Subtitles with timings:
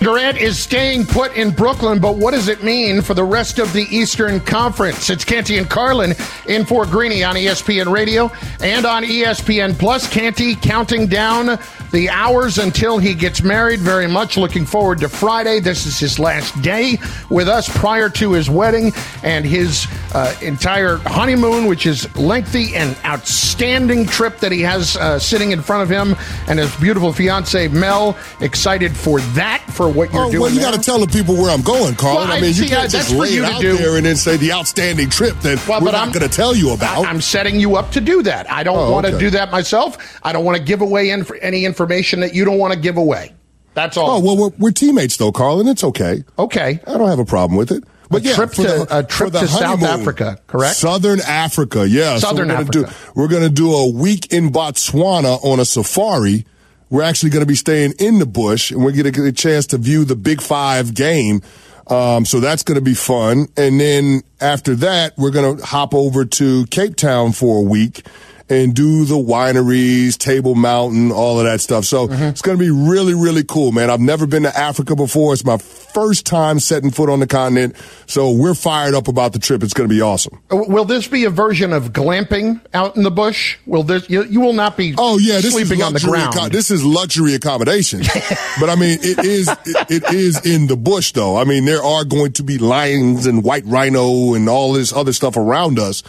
[0.00, 3.70] Durant is staying put in Brooklyn, but what does it mean for the rest of
[3.74, 5.10] the Eastern Conference?
[5.10, 6.14] It's Canty and Carlin
[6.48, 8.32] in for Greeny on ESPN Radio
[8.62, 10.08] and on ESPN Plus.
[10.08, 11.58] Canty counting down
[11.90, 13.80] the hours until he gets married.
[13.80, 15.60] Very much looking forward to Friday.
[15.60, 20.96] This is his last day with us prior to his wedding and his uh, entire
[20.98, 25.90] honeymoon, which is lengthy and outstanding trip that he has uh, sitting in front of
[25.90, 26.16] him,
[26.48, 28.16] and his beautiful fiance Mel.
[28.40, 30.42] Excited for that for what you're oh, doing.
[30.42, 32.16] Well, you got to tell the people where I'm going, Carl.
[32.16, 33.76] Well, I mean, see, you can't just lay it out do.
[33.76, 36.72] there and then say the outstanding trip that well, we're not going to tell you
[36.72, 37.06] about.
[37.06, 38.50] I, am setting you up to do that.
[38.50, 39.20] I don't oh, want to okay.
[39.20, 39.98] do that myself.
[40.22, 42.96] I don't want to give away inf- any information that you don't want to give
[42.96, 43.34] away.
[43.74, 44.10] That's all.
[44.10, 46.24] Oh well, we're, we're teammates though, Carl, and it's okay.
[46.38, 47.84] Okay, I don't have a problem with it.
[48.10, 50.76] But a yeah, trip to the, a trip to South Africa, correct?
[50.76, 52.18] Southern Africa, yeah.
[52.18, 52.80] Southern so we're Africa.
[52.80, 56.44] Gonna do, we're going to do a week in Botswana on a safari
[56.90, 59.32] we're actually going to be staying in the bush and we're going to get a
[59.32, 61.40] chance to view the Big Five game.
[61.86, 63.46] Um, so that's going to be fun.
[63.56, 68.06] And then after that, we're going to hop over to Cape Town for a week
[68.50, 71.84] and do the wineries, Table Mountain, all of that stuff.
[71.84, 72.24] So mm-hmm.
[72.24, 73.88] it's going to be really, really cool, man.
[73.90, 75.32] I've never been to Africa before.
[75.32, 77.76] It's my first time setting foot on the continent.
[78.06, 79.62] So we're fired up about the trip.
[79.62, 80.42] It's going to be awesome.
[80.50, 83.56] Uh, will this be a version of glamping out in the bush?
[83.66, 86.52] Will this, you, you will not be oh, yeah, this sleeping on the ground.
[86.52, 88.00] This is luxury accommodation.
[88.60, 91.36] but I mean, it is, it, it is in the bush though.
[91.36, 95.12] I mean, there are going to be lions and white rhino and all this other
[95.12, 96.02] stuff around us.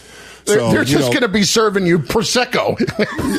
[0.46, 2.78] They're, so, they're just going to be serving you prosecco.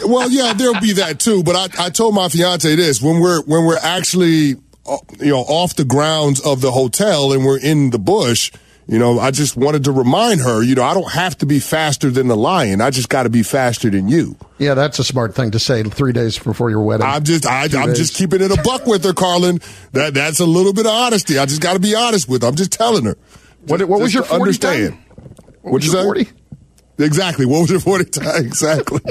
[0.08, 1.42] well, yeah, there'll be that too.
[1.42, 5.40] But I, I told my fiance this when we're when we're actually uh, you know
[5.40, 8.52] off the grounds of the hotel and we're in the bush.
[8.88, 11.60] You know, I just wanted to remind her, you know, I don't have to be
[11.60, 12.80] faster than the lion.
[12.80, 14.36] I just got to be faster than you.
[14.58, 17.06] Yeah, that's a smart thing to say three days before your wedding.
[17.06, 19.60] I'm just, I, am just keeping it a buck with her, Carlin.
[19.92, 21.38] That that's a little bit of honesty.
[21.38, 22.48] I just got to be honest with her.
[22.48, 23.16] I'm just telling her.
[23.66, 24.98] What, what was your 40 understand?
[25.62, 26.28] What was your 40?
[26.98, 27.46] Exactly.
[27.46, 28.22] What was your 40 time?
[28.44, 29.00] Exactly.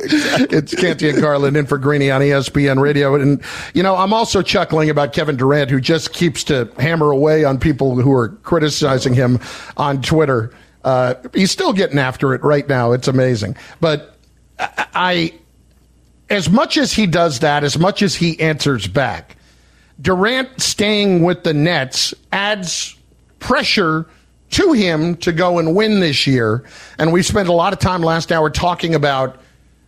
[0.00, 0.58] exactly.
[0.58, 3.14] It's Canty and Carlin in for Greeny on ESPN Radio.
[3.14, 3.42] And,
[3.74, 7.58] you know, I'm also chuckling about Kevin Durant, who just keeps to hammer away on
[7.58, 9.40] people who are criticizing him
[9.76, 10.52] on Twitter.
[10.84, 12.92] Uh, he's still getting after it right now.
[12.92, 13.56] It's amazing.
[13.80, 14.16] But
[14.58, 15.32] I,
[16.28, 19.36] as much as he does that, as much as he answers back,
[20.00, 22.96] Durant staying with the Nets adds
[23.38, 24.06] pressure–
[24.52, 26.64] to him to go and win this year.
[26.98, 29.40] And we spent a lot of time last hour talking about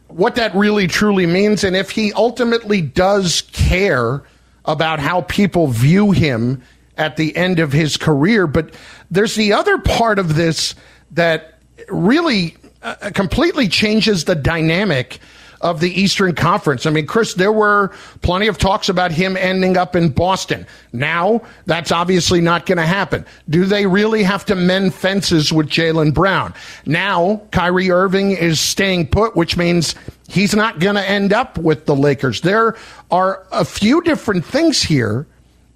[0.09, 4.23] what that really truly means and if he ultimately does care
[4.65, 6.63] about how people view him
[6.97, 8.47] at the end of his career.
[8.47, 8.75] But
[9.11, 10.75] there's the other part of this
[11.13, 11.59] that
[11.89, 15.19] really uh, completely changes the dynamic
[15.65, 16.85] of the Eastern Conference.
[16.85, 20.67] I mean, Chris, there were plenty of talks about him ending up in Boston.
[20.93, 23.25] Now, that's obviously not going to happen.
[23.49, 26.53] Do they really have to mend fences with Jaylen Brown?
[26.85, 29.95] Now, Kyrie Irving is staying put, which means
[30.29, 32.43] he's not going to end up with the Lakers.
[32.43, 32.77] There
[33.11, 35.27] are a few different things here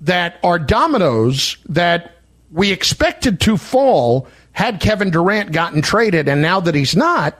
[0.02, 2.16] that are dominoes that
[2.52, 6.28] we expected to fall had Kevin Durant gotten traded.
[6.28, 7.38] And now that he's not,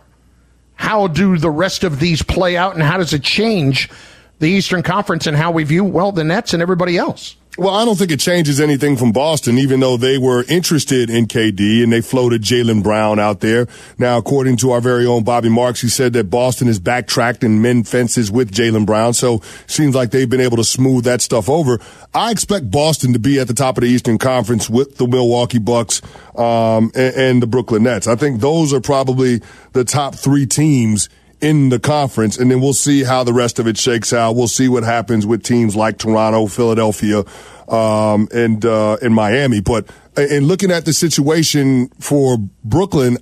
[0.78, 3.90] how do the rest of these play out and how does it change
[4.38, 7.36] the Eastern Conference and how we view, well, the Nets and everybody else?
[7.58, 11.26] Well, I don't think it changes anything from Boston, even though they were interested in
[11.26, 13.66] KD and they floated Jaylen Brown out there.
[13.98, 17.60] Now, according to our very own Bobby Marks, he said that Boston has backtracked and
[17.60, 19.12] mend fences with Jaylen Brown.
[19.12, 21.80] So seems like they've been able to smooth that stuff over.
[22.14, 25.58] I expect Boston to be at the top of the Eastern Conference with the Milwaukee
[25.58, 26.00] Bucks
[26.36, 28.06] um, and, and the Brooklyn Nets.
[28.06, 29.42] I think those are probably
[29.72, 31.08] the top three teams
[31.40, 34.34] in the conference, and then we'll see how the rest of it shakes out.
[34.34, 37.24] We'll see what happens with teams like Toronto, Philadelphia,
[37.68, 39.60] um, and uh, in Miami.
[39.60, 43.18] But in looking at the situation for Brooklyn,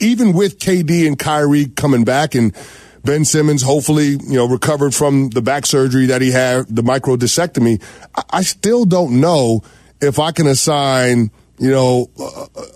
[0.00, 2.54] even with KD and Kyrie coming back and
[3.04, 7.82] Ben Simmons hopefully, you know, recovered from the back surgery that he had, the microdiscectomy,
[8.30, 9.62] I still don't know
[10.00, 12.10] if I can assign you know,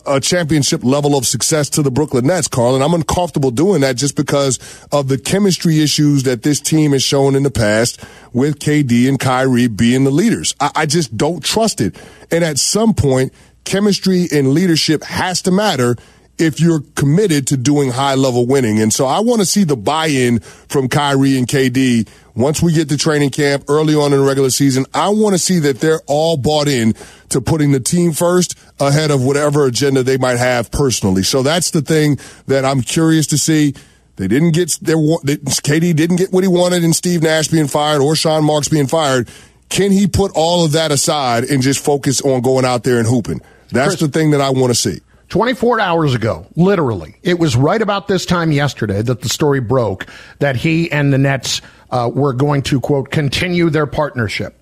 [0.07, 2.75] a, championship level of success to the Brooklyn Nets, Carl.
[2.75, 4.59] And I'm uncomfortable doing that just because
[4.93, 9.19] of the chemistry issues that this team has shown in the past with KD and
[9.19, 10.55] Kyrie being the leaders.
[10.61, 11.97] I, I just don't trust it.
[12.31, 13.33] And at some point,
[13.65, 15.97] chemistry and leadership has to matter
[16.39, 18.81] if you're committed to doing high level winning.
[18.81, 22.73] And so I want to see the buy in from Kyrie and KD once we
[22.73, 24.87] get to training camp early on in the regular season.
[24.95, 26.95] I want to see that they're all bought in
[27.31, 31.23] to putting the team first ahead of whatever agenda they might have personally.
[31.23, 33.75] So that's the thing that I'm curious to see.
[34.17, 38.01] They didn't get their KD didn't get what he wanted in Steve Nash being fired
[38.01, 39.29] or Sean Marks being fired.
[39.69, 43.07] Can he put all of that aside and just focus on going out there and
[43.07, 43.41] hooping?
[43.71, 45.01] That's Chris, the thing that I want to see.
[45.29, 50.07] 24 hours ago, literally, it was right about this time yesterday that the story broke
[50.39, 51.61] that he and the Nets
[51.91, 54.59] uh, were going to, quote, continue their partnership.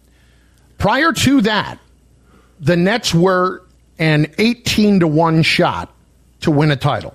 [0.78, 1.78] Prior to that,
[2.60, 3.62] the Nets were
[3.98, 5.92] an 18 to 1 shot
[6.40, 7.14] to win a title.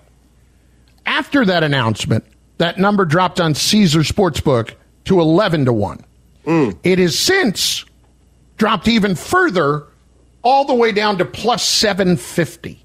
[1.06, 2.26] After that announcement,
[2.58, 4.74] that number dropped on Caesar Sportsbook
[5.06, 6.06] to 11 to 1.
[6.46, 6.78] Mm.
[6.84, 7.86] It has since
[8.58, 9.88] dropped even further,
[10.44, 12.82] all the way down to plus 750.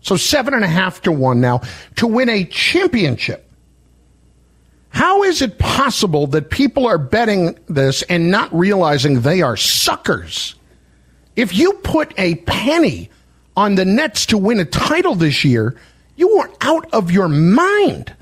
[0.00, 1.62] So seven and a half to one now
[1.96, 3.50] to win a championship.
[4.90, 10.54] How is it possible that people are betting this and not realizing they are suckers?
[11.36, 13.10] If you put a penny
[13.56, 15.76] on the Nets to win a title this year,
[16.16, 18.14] you are out of your mind.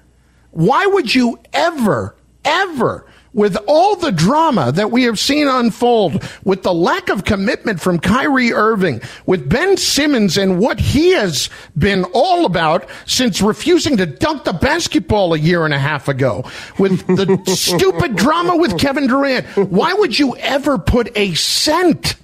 [0.51, 2.15] Why would you ever,
[2.45, 7.81] ever with all the drama that we have seen unfold, with the lack of commitment
[7.81, 13.97] from Kyrie Irving, with Ben Simmons and what he has been all about since refusing
[13.97, 16.45] to dunk the basketball a year and a half ago,
[16.79, 22.15] with the stupid drama with Kevin Durant, why would you ever put a cent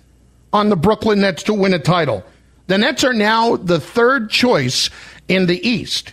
[0.53, 2.25] on the Brooklyn Nets to win a title?
[2.67, 4.91] The Nets are now the third choice
[5.29, 6.13] in the East.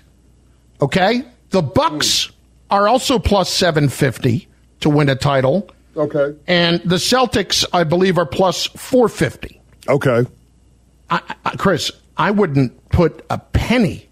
[0.81, 1.24] Okay?
[1.50, 2.34] The Bucks hmm.
[2.72, 4.48] are also plus 750
[4.81, 5.69] to win a title.
[5.95, 6.38] Okay.
[6.48, 9.60] And the Celtics, I believe, are plus 450.
[9.88, 10.25] Okay.
[11.10, 14.07] I, I, Chris, I wouldn't put a penny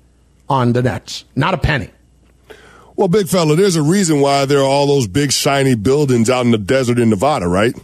[0.49, 1.25] on the Nets.
[1.35, 1.89] Not a penny.
[2.95, 6.45] Well, big fella, there's a reason why there are all those big shiny buildings out
[6.45, 7.75] in the desert in Nevada, right?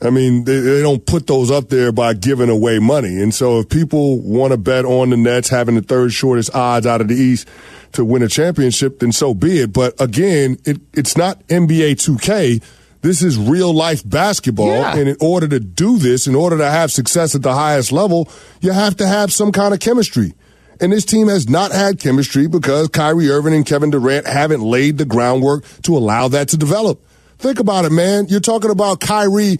[0.00, 3.20] I mean, they, they don't put those up there by giving away money.
[3.22, 6.86] And so if people want to bet on the Nets having the third shortest odds
[6.86, 7.48] out of the East,
[7.96, 9.72] to win a championship, then so be it.
[9.72, 12.62] But again, it, it's not NBA 2K.
[13.02, 14.68] This is real life basketball.
[14.68, 14.96] Yeah.
[14.96, 18.28] And in order to do this, in order to have success at the highest level,
[18.60, 20.34] you have to have some kind of chemistry.
[20.80, 24.98] And this team has not had chemistry because Kyrie Irving and Kevin Durant haven't laid
[24.98, 27.02] the groundwork to allow that to develop.
[27.38, 28.26] Think about it, man.
[28.28, 29.58] You're talking about Kyrie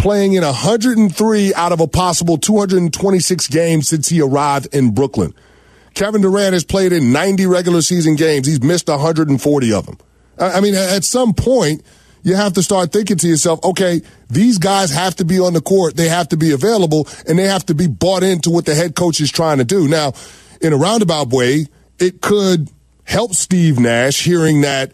[0.00, 5.34] playing in 103 out of a possible 226 games since he arrived in Brooklyn.
[5.92, 8.46] Kevin Durant has played in 90 regular season games.
[8.46, 9.98] He's missed 140 of them.
[10.38, 11.82] I mean, at some point,
[12.22, 15.60] you have to start thinking to yourself, okay, these guys have to be on the
[15.60, 15.96] court.
[15.96, 18.94] They have to be available and they have to be bought into what the head
[18.94, 19.86] coach is trying to do.
[19.86, 20.14] Now,
[20.62, 21.66] in a roundabout way,
[21.98, 22.70] it could
[23.04, 24.92] help Steve Nash hearing that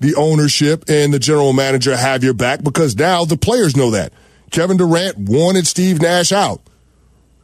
[0.00, 4.12] the ownership and the general manager have your back because now the players know that.
[4.50, 6.60] Kevin Durant wanted Steve Nash out.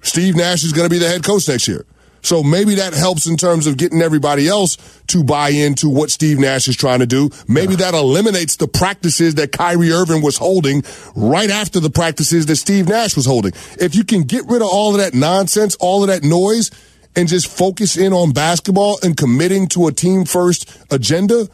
[0.03, 1.85] Steve Nash is going to be the head coach next year.
[2.25, 4.79] So maybe that helps in terms of getting everybody else
[5.09, 7.29] to buy into what Steve Nash is trying to do.
[7.47, 12.57] Maybe that eliminates the practices that Kyrie Irving was holding right after the practices that
[12.57, 13.53] Steve Nash was holding.
[13.79, 16.71] If you can get rid of all of that nonsense, all of that noise,
[17.15, 21.47] and just focus in on basketball and committing to a team first agenda,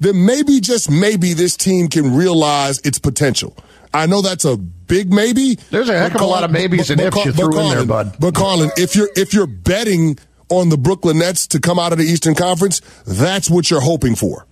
[0.00, 3.56] then maybe, just maybe, this team can realize its potential.
[3.96, 5.54] I know that's a big maybe.
[5.70, 7.78] There's a heck of a lot of maybes but, and ifs you threw Carlin, in
[7.78, 8.16] there, bud.
[8.20, 11.98] But Carlin, if you're if you're betting on the Brooklyn Nets to come out of
[11.98, 14.46] the Eastern Conference, that's what you're hoping for.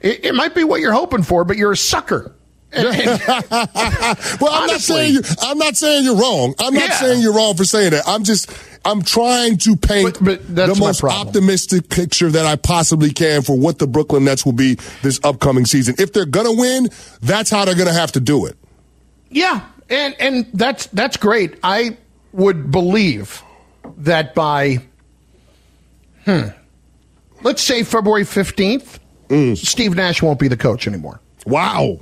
[0.00, 2.32] It, it might be what you're hoping for, but you're a sucker.
[2.76, 2.88] well,
[4.52, 6.54] I'm not saying you, I'm not saying you're wrong.
[6.58, 6.96] I'm not yeah.
[6.96, 8.06] saying you're wrong for saying that.
[8.06, 8.52] I'm just
[8.84, 13.56] I'm trying to paint but, but the most optimistic picture that I possibly can for
[13.56, 15.94] what the Brooklyn Nets will be this upcoming season.
[15.98, 16.88] If they're going to win,
[17.20, 18.56] that's how they're going to have to do it.
[19.30, 21.58] Yeah, and and that's that's great.
[21.62, 21.96] I
[22.32, 23.42] would believe
[23.98, 24.78] that by
[26.24, 26.48] hmm,
[27.42, 29.56] let's say February fifteenth, mm.
[29.56, 31.20] Steve Nash won't be the coach anymore.
[31.46, 32.00] Wow.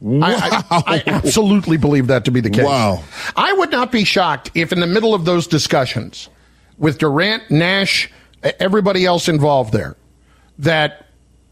[0.00, 0.26] Wow.
[0.26, 2.64] I, I, I, absolutely believe that to be the case.
[2.64, 3.02] Wow.
[3.36, 6.28] I would not be shocked if in the middle of those discussions
[6.76, 8.10] with Durant, Nash,
[8.42, 9.96] everybody else involved there,
[10.58, 11.06] that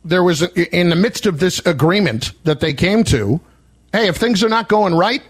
[0.04, 3.40] there was, in the midst of this agreement that they came to,
[3.92, 5.22] hey, if things are not going right,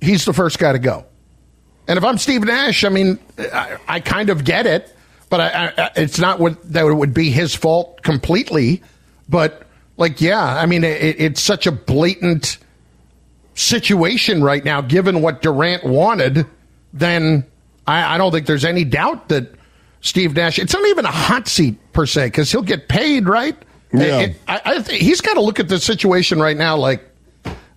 [0.00, 1.06] he's the first guy to go.
[1.88, 4.94] And if I'm Steve Nash, I mean, I, I kind of get it,
[5.28, 8.82] but I, I, it's not what that it would be his fault completely.
[9.28, 9.62] But
[9.96, 12.58] like, yeah, I mean, it, it's such a blatant
[13.54, 16.46] situation right now, given what Durant wanted.
[16.92, 17.44] Then
[17.86, 19.52] I, I don't think there's any doubt that
[20.00, 20.58] Steve Nash.
[20.58, 23.56] It's not even a hot seat per se because he'll get paid, right?
[23.92, 24.20] Yeah.
[24.20, 27.04] It- I, I, he's got to look at the situation right now like,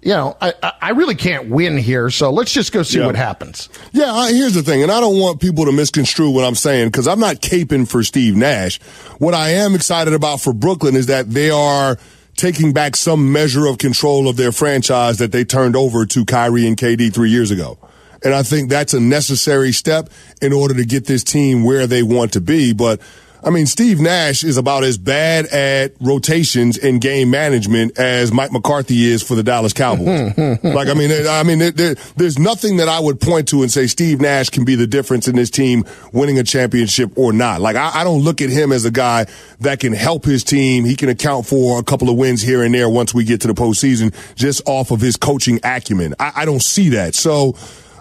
[0.03, 3.05] you know, I, I- really can't win here, so let's just go see Yeah.
[3.07, 3.69] what happens.
[3.91, 6.89] Yeah, I, here's the thing, and I don't want people to misconstrue what I'm saying
[6.89, 8.79] because I'm not caping for Steve Nash.
[9.17, 11.98] What I am excited about for Brooklyn is that they are
[12.36, 16.67] taking back some measure of control of their franchise that they turned over to Kyrie
[16.67, 17.77] and KD three years ago.
[18.24, 20.10] And I think that's a necessary step
[20.41, 22.74] in order to get this team where they want to be.
[22.74, 23.01] But
[23.45, 28.53] I mean, Steve Nash is about as bad at rotations and game management as Mike
[28.53, 30.38] McCarthy is for the Dallas Cowboys.
[30.63, 33.69] like, I mean, I mean, there, there- there's nothing that I would point to and
[33.71, 35.83] say Steve Nash can be the difference in this team
[36.13, 37.59] winning a championship or not.
[37.59, 39.25] Like, I, I don't look at him as a guy
[39.59, 40.85] that can help his team.
[40.85, 43.47] He can account for a couple of wins here and there once we get to
[43.47, 46.15] the postseason just off of his coaching acumen.
[46.19, 47.13] I, I don't see that.
[47.13, 47.55] So,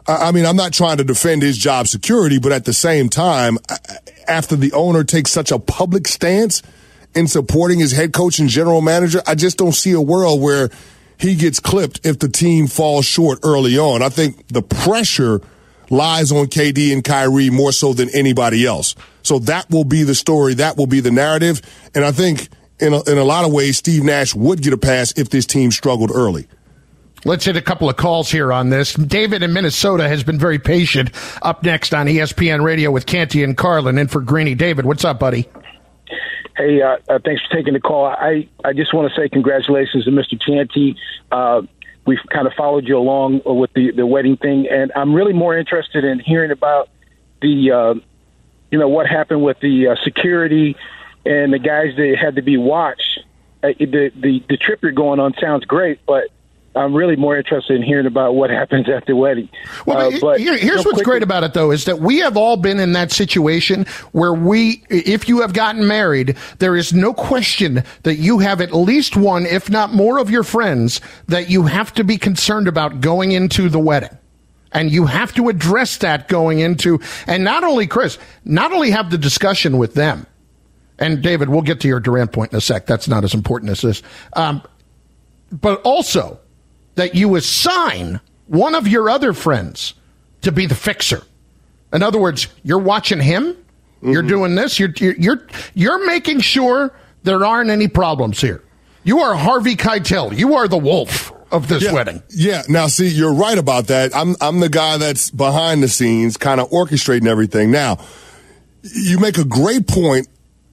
[0.06, 3.58] I mean, I'm not trying to defend his job security, but at the same time,
[4.26, 6.62] after the owner takes such a public stance
[7.14, 10.70] in supporting his head coach and general manager, I just don't see a world where
[11.18, 14.02] he gets clipped if the team falls short early on.
[14.02, 15.40] I think the pressure
[15.88, 18.96] lies on KD and Kyrie more so than anybody else.
[19.22, 20.54] So that will be the story.
[20.54, 21.60] That will be the narrative.
[21.94, 22.48] And I think
[22.80, 25.46] in a, in a lot of ways, Steve Nash would get a pass if this
[25.46, 26.48] team struggled early.
[27.24, 28.94] Let's hit a couple of calls here on this.
[28.94, 31.10] David in Minnesota has been very patient.
[31.40, 34.56] Up next on ESPN Radio with Canty and Carlin, in for Greeny.
[34.56, 35.48] David, what's up, buddy?
[36.56, 38.06] Hey, uh, uh, thanks for taking the call.
[38.06, 40.38] I, I just want to say congratulations to Mr.
[40.44, 40.96] Canty.
[41.30, 41.62] Uh,
[42.06, 45.56] we've kind of followed you along with the, the wedding thing, and I'm really more
[45.56, 46.88] interested in hearing about
[47.40, 47.94] the, uh,
[48.72, 50.76] you know, what happened with the uh, security
[51.24, 53.20] and the guys that had to be watched.
[53.62, 56.24] Uh, the, the the trip you're going on sounds great, but
[56.74, 59.48] I'm really more interested in hearing about what happens at the wedding.
[59.84, 62.18] Well, Uh, but here- here's real what's quickly- great about it, though, is that we
[62.20, 66.92] have all been in that situation where we, if you have gotten married, there is
[66.94, 71.50] no question that you have at least one, if not more, of your friends that
[71.50, 74.16] you have to be concerned about going into the wedding.
[74.74, 79.10] And you have to address that going into, and not only, Chris, not only have
[79.10, 80.26] the discussion with them,
[80.98, 82.86] and David, we'll get to your Durant point in a sec.
[82.86, 84.02] That's not as important as this.
[84.32, 84.62] Um,
[85.50, 86.38] but also
[86.94, 89.94] that you assign one of your other friends
[90.42, 91.22] to be the fixer.
[91.92, 93.56] In other words, you're watching him,
[94.02, 94.28] you're mm-hmm.
[94.28, 98.62] doing this, you're, you're you're making sure there aren't any problems here.
[99.04, 100.36] You are Harvey Keitel.
[100.36, 102.22] You are the wolf of this yeah, wedding.
[102.30, 102.62] Yeah.
[102.68, 104.14] Now, see, you're right about that.
[104.14, 107.70] I'm I'm the guy that's behind the scenes, kind of orchestrating everything.
[107.70, 107.98] Now,
[108.82, 110.28] you make a great point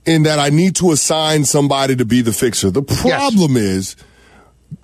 [0.05, 2.71] in that I need to assign somebody to be the fixer.
[2.71, 3.95] The problem is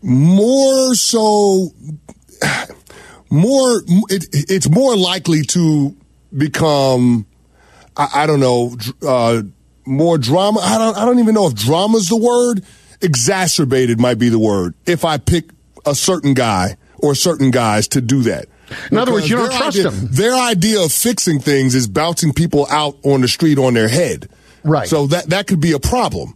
[0.05, 1.71] more so,
[3.31, 5.95] more it, it's more likely to
[6.35, 7.25] become,
[7.97, 9.41] I, I don't know, uh,
[9.85, 10.59] more drama.
[10.61, 12.63] I don't I don't even know if drama's the word.
[13.01, 14.75] Exacerbated might be the word.
[14.85, 15.49] If I pick
[15.85, 18.45] a certain guy or certain guys to do that.
[18.91, 20.07] In other words, you don't trust idea- them.
[20.11, 24.29] Their idea of fixing things is bouncing people out on the street on their head.
[24.63, 24.87] Right.
[24.87, 26.35] So that that could be a problem.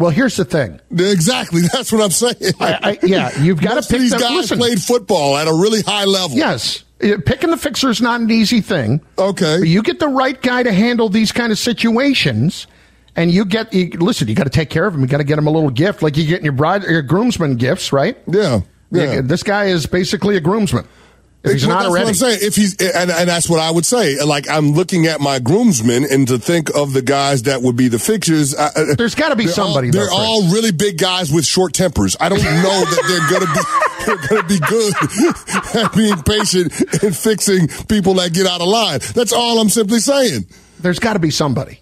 [0.00, 0.80] Well, here's the thing.
[0.90, 1.60] Exactly.
[1.72, 2.54] That's what I'm saying.
[2.58, 4.20] I, I, yeah, you've got to pick these them.
[4.20, 6.38] guys Listen, played football at a really high level.
[6.38, 9.02] yes, picking the fixer is not an easy thing.
[9.18, 9.58] Okay.
[9.60, 12.66] But you get the right guy to handle these kind of situations,
[13.14, 14.26] and you get you, listen.
[14.26, 15.02] You got to take care of him.
[15.02, 17.02] You got to get him a little gift, like you get in your bride, your
[17.02, 18.16] groomsman gifts, right?
[18.26, 18.60] Yeah.
[18.90, 19.12] Yeah.
[19.12, 20.86] Yeah, This guy is basically a groomsman.
[21.42, 22.38] If he's Well, not that's already, what I'm saying.
[22.42, 24.22] If he's, and, and that's what I would say.
[24.22, 27.88] Like I'm looking at my groomsmen, and to think of the guys that would be
[27.88, 28.54] the fixtures.
[28.54, 30.18] I- I- There's gotta be they're somebody, All, though, they're Chris.
[30.18, 32.14] all really big guys with short tempers.
[32.20, 33.60] I don't know that they're gonna be.
[34.06, 34.94] They're gonna be good
[35.76, 39.00] at being patient and fixing people that get out of line.
[39.14, 40.46] That's all I'm simply saying.
[40.80, 41.80] there's got to be somebody.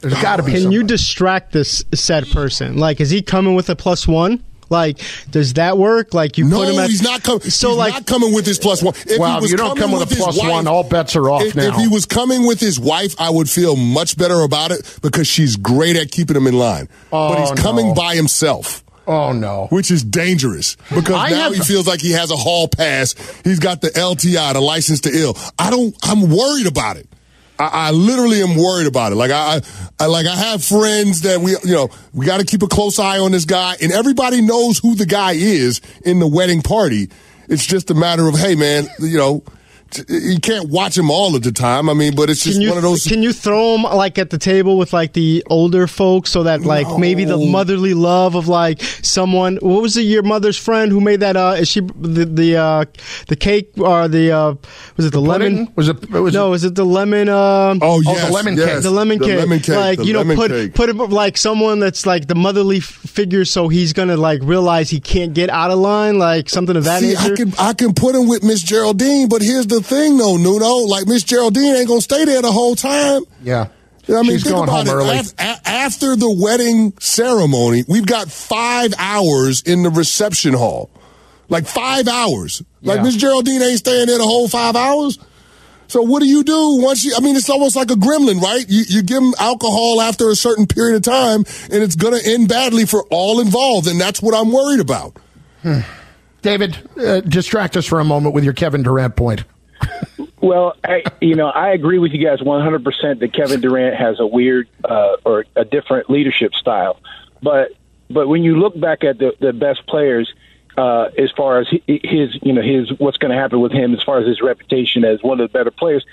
[0.00, 0.50] There's got to be.
[0.50, 0.74] Can somebody.
[0.76, 2.76] you distract this said person?
[2.78, 4.42] Like, is he coming with a plus one?
[4.70, 5.00] Like,
[5.30, 6.14] does that work?
[6.14, 7.40] Like, you No, put him at he's not coming.
[7.42, 8.94] So, he's like, not coming with his plus one.
[9.06, 11.28] If Well, he was you don't come with a his plus one, all bets are
[11.28, 11.68] off if, now.
[11.68, 15.26] If he was coming with his wife, I would feel much better about it because
[15.26, 16.88] she's great at keeping him in line.
[17.12, 17.94] Oh, but Oh, he's coming no.
[17.94, 18.84] by himself.
[19.06, 19.66] Oh no.
[19.70, 23.14] Which is dangerous because I now have- he feels like he has a hall pass.
[23.42, 25.36] He's got the LTI, the license to ill.
[25.58, 25.96] I don't.
[26.04, 27.08] I'm worried about it.
[27.60, 29.16] I, I literally am worried about it.
[29.16, 29.60] Like I,
[29.98, 32.98] I, like I have friends that we, you know, we got to keep a close
[32.98, 37.10] eye on this guy, and everybody knows who the guy is in the wedding party.
[37.48, 39.44] It's just a matter of, hey, man, you know,
[40.08, 41.88] you can't watch them all at the time.
[41.88, 43.04] I mean, but it's just you one of those.
[43.04, 46.62] can you throw them like at the table with like the older folks so that
[46.62, 51.00] like maybe the motherly love of like someone what was it your mother's friend who
[51.00, 52.84] made that uh is she the the uh
[53.28, 54.54] the cake or the uh
[54.96, 55.72] was it the, lemon Pudding?
[55.76, 56.10] Was it?
[56.10, 58.82] Was no it, was it the lemon uh oh, the lemon yes, cake.
[58.82, 60.74] the lemon cake, lemon cake, like the you know, put cake.
[60.74, 64.90] put him like someone that's like the motherly f- figure, so he's gonna like realize
[64.90, 67.32] he can't get out of line, like something of that See, nature.
[67.32, 70.86] I can I can put him with Miss Geraldine, but here's the thing, though, Nuno.
[70.86, 73.22] Like Miss Geraldine ain't gonna stay there the whole time.
[73.42, 73.68] yeah.
[74.08, 75.02] I mean, She's think going about home it.
[75.04, 75.18] early.
[75.20, 80.90] Af- after the wedding ceremony, we've got five hours in the reception hall.
[81.48, 82.60] Like five hours.
[82.82, 83.02] Like Yeah.
[83.04, 85.18] Miss Geraldine ain't staying there the whole five hours.
[85.86, 87.14] So what do you do once you?
[87.16, 88.64] I mean, it's almost like a gremlin, right?
[88.68, 92.28] You you give them alcohol after a certain period of time, and it's going to
[92.32, 95.16] end badly for all involved, and that's what I'm worried about.
[96.42, 99.44] David, uh, distract us for a moment with your Kevin Durant point.
[100.42, 104.26] Well, I, you know, I agree with you guys 100% that Kevin Durant has a
[104.26, 106.98] weird uh, or a different leadership style.
[107.42, 107.72] But
[108.08, 110.32] but when you look back at the, the best players,
[110.76, 113.94] uh, as far as hi- his, you know, his what's going to happen with him,
[113.94, 116.04] as far as his reputation as one of the better players,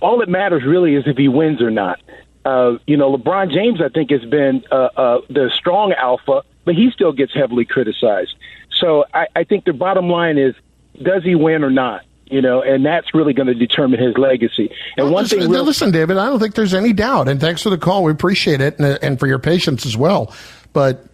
[0.00, 2.00] all that matters really is if he wins or not.
[2.44, 6.74] Uh, you know, LeBron James, I think, has been uh, uh, the strong alpha, but
[6.74, 8.34] he still gets heavily criticized.
[8.70, 10.54] So I, I think the bottom line is,
[11.00, 12.04] does he win or not?
[12.32, 14.70] You know, and that's really going to determine his legacy.
[14.96, 17.28] And one listen, thing, real, listen, David, I don't think there's any doubt.
[17.28, 18.04] And thanks for the call.
[18.04, 20.34] We appreciate it and, and for your patience as well.
[20.72, 21.04] But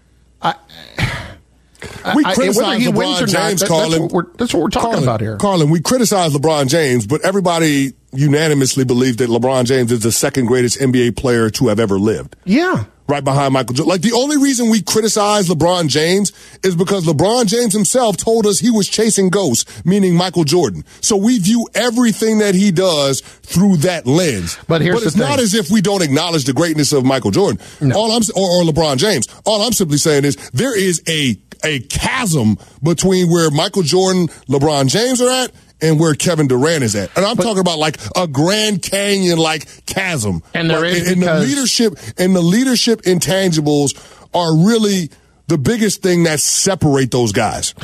[0.41, 0.55] I,
[2.15, 3.91] We I- criticize whether he LeBron wins or not, James, that- Carlin.
[3.91, 5.37] that's what we're- that's what we're talking Carlin, about here.
[5.37, 10.47] Carlin, we criticize LeBron James, but everybody unanimously believe that LeBron James is the second
[10.47, 12.37] greatest NBA player to have ever lived.
[12.45, 12.85] yeah.
[13.11, 13.89] Right behind Michael Jordan.
[13.89, 16.31] Like the only reason we criticize LeBron James
[16.63, 20.85] is because LeBron James himself told us he was chasing ghosts, meaning Michael Jordan.
[21.01, 24.59] So we view everything that he does through that lens.
[24.69, 27.59] But here's but it's not as if we don't acknowledge the greatness of Michael Jordan.
[27.93, 29.27] All I'm or, or LeBron James.
[29.47, 34.89] All I'm simply saying is there is a a chasm between where Michael Jordan, LeBron
[34.91, 37.17] James are at and where Kevin Durant is at.
[37.17, 40.43] And I'm talking about like a Grand Canyon like chasm.
[40.55, 43.95] And there Like, is and, and the leadership and the leadership intangibles
[44.35, 45.11] are really
[45.47, 47.75] the biggest thing that separate those guys.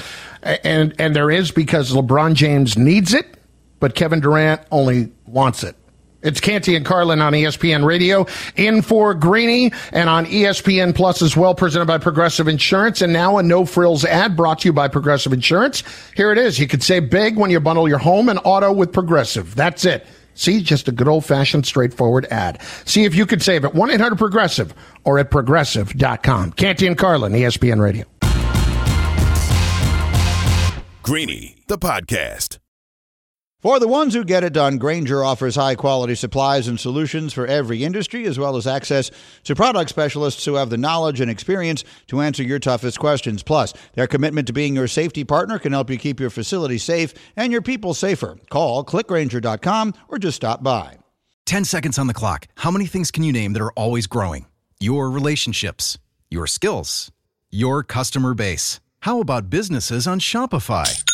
[0.43, 3.27] And and there is because LeBron James needs it,
[3.81, 5.75] but Kevin Durant only wants it.
[6.25, 11.37] It's Canty and Carlin on ESPN Radio, in for Greeny, and on ESPN Plus as
[11.37, 13.03] well, presented by Progressive Insurance.
[13.03, 15.85] And now a no frills ad brought to you by Progressive Insurance.
[16.17, 16.59] Here it is.
[16.59, 19.55] You could save big when you bundle your home and auto with Progressive.
[19.55, 20.07] That's it.
[20.35, 22.61] See, just a good old fashioned, straightforward ad.
[22.85, 26.53] See if you could save at 1 800 Progressive or at progressive.com.
[26.53, 28.05] Canty and Carlin, ESPN Radio.
[31.03, 32.64] Greeny, the podcast.
[33.65, 37.47] For the ones who get it done, Grainger offers high quality supplies and solutions for
[37.47, 39.11] every industry, as well as access
[39.45, 43.43] to product specialists who have the knowledge and experience to answer your toughest questions.
[43.43, 47.15] Plus, their commitment to being your safety partner can help you keep your facility safe
[47.37, 48.37] and your people safer.
[48.51, 50.99] Call clickgrainger.com or just stop by.
[51.47, 52.49] 10 seconds on the clock.
[52.57, 54.45] How many things can you name that are always growing?
[54.79, 55.97] Your relationships,
[56.31, 57.11] your skills,
[57.51, 58.81] your customer base.
[59.01, 61.14] How about businesses on Shopify?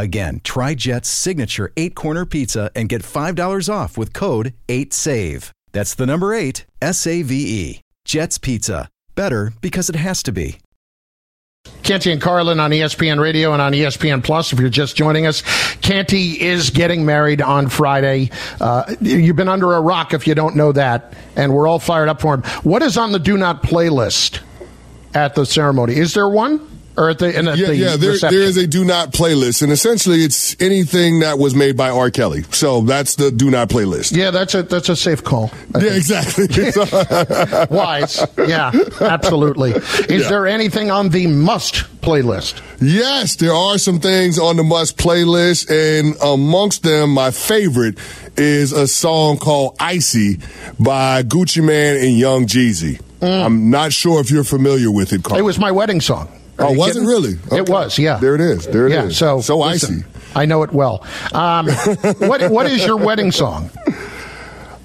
[0.00, 5.50] Again, try Jet's signature eight corner pizza and get $5 off with code 8SAVE.
[5.72, 7.80] That's the number eight, S A V E.
[8.06, 8.88] Jet's Pizza.
[9.14, 10.58] Better because it has to be.
[11.82, 14.54] Canty and Carlin on ESPN Radio and on ESPN Plus.
[14.54, 15.42] If you're just joining us,
[15.82, 18.30] Canty is getting married on Friday.
[18.58, 22.08] Uh, you've been under a rock if you don't know that, and we're all fired
[22.08, 22.42] up for him.
[22.62, 24.40] What is on the do not playlist
[25.12, 25.96] at the ceremony?
[25.96, 26.69] Is there one?
[27.00, 27.96] Or at the, Yeah, the yeah.
[27.96, 31.88] There, there is a do not playlist, and essentially it's anything that was made by
[31.88, 32.10] R.
[32.10, 32.42] Kelly.
[32.50, 34.14] So that's the do not playlist.
[34.14, 35.50] yeah, that's a that's a safe call.
[35.74, 35.96] I Yeah, think.
[35.96, 36.46] exactly.
[37.76, 38.26] Wise.
[38.36, 39.70] Yeah, absolutely.
[39.70, 40.28] Is Yeah.
[40.28, 42.60] there anything on the must playlist?
[42.82, 47.96] yes, there are some things on the must playlist, and amongst them, my favorite
[48.36, 50.40] is a song called "Icy"
[50.78, 53.00] by Gucci Mane and Young Jeezy.
[53.22, 55.36] I'm not sure if you're familiar with it, Carl.
[55.36, 55.40] Mm.
[55.40, 56.28] It was my wedding song.
[56.60, 57.02] Oh, you was kidding?
[57.04, 57.38] it really?
[57.52, 58.18] It was, yeah.
[58.18, 58.66] There it is.
[58.66, 59.16] There it yeah, is.
[59.16, 60.04] So, So listen, icy.
[60.34, 61.04] I know it well.
[61.32, 61.68] Um,
[62.18, 63.70] what what is your wedding song?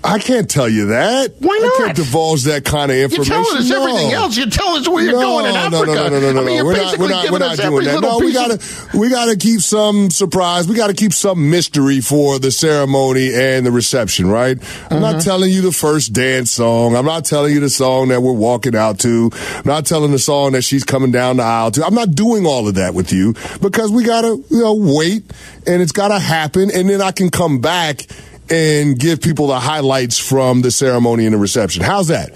[0.05, 1.33] I can't tell you that.
[1.39, 1.77] Why I not?
[1.77, 3.33] can't divulge that kind of information.
[3.33, 3.53] You information.
[3.53, 3.81] tell us No.
[3.89, 4.37] everything else.
[4.37, 5.85] You tell us where you're no, going in no, Africa.
[5.85, 7.59] No, no, no, no, no, I mean, you're we're not, we're not, giving we're not
[7.59, 8.01] every doing that.
[8.01, 10.67] No, we gotta, of- we gotta keep some surprise.
[10.67, 14.57] We gotta keep some mystery for the ceremony and the reception, right?
[14.91, 15.19] I'm not Mm-hmm.
[15.23, 16.95] telling you the first dance song.
[16.95, 19.31] I'm not telling you the song that we're walking out to.
[19.55, 21.85] I'm not telling the song that she's coming down the aisle to.
[21.85, 25.23] I'm not doing all of that with you because we gotta, you know, wait
[25.65, 28.05] and it's gotta happen and then I can come back
[28.49, 31.83] and give people the highlights from the ceremony and the reception.
[31.83, 32.31] How's that?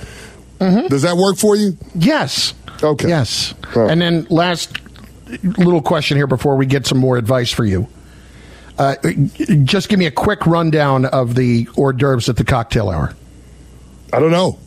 [0.59, 1.77] Does that work for you?
[1.95, 2.53] Yes.
[2.83, 3.07] Okay.
[3.07, 3.53] Yes.
[3.75, 3.89] Right.
[3.91, 4.77] And then last
[5.43, 7.87] little question here before we get some more advice for you.
[8.77, 8.95] Uh,
[9.63, 13.13] just give me a quick rundown of the hors d'oeuvres at the cocktail hour.
[14.11, 14.57] I don't know.